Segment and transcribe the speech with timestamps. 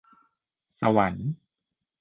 [0.79, 1.29] สวรรค์